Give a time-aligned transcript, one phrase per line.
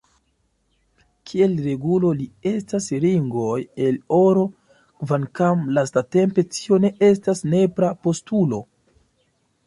[1.31, 3.57] Kiel regulo, ili estas ringoj
[3.87, 4.45] el oro,
[5.03, 8.61] kvankam lastatempe tio ne estas nepra postulo.